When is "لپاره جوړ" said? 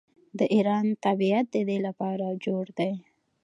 1.87-2.65